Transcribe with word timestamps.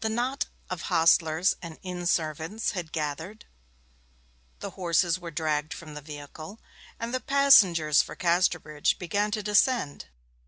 The 0.00 0.08
knot 0.08 0.46
of 0.68 0.82
hostlers 0.90 1.54
and 1.62 1.78
inn 1.82 2.06
servants 2.08 2.72
had 2.72 2.90
gathered, 2.90 3.44
the 4.58 4.70
horses 4.70 5.16
were 5.20 5.30
dragged 5.30 5.72
from 5.72 5.94
the 5.94 6.00
vehicle, 6.02 6.58
and 6.98 7.14
the 7.14 7.20
passengers 7.20 8.02
for 8.02 8.16
Casterbridge 8.16 8.98
began 8.98 9.30
to 9.30 9.42
descend. 9.44 10.08